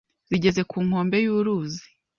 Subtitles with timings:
[0.29, 1.85] Zigeze ku nkombe y’uruzi,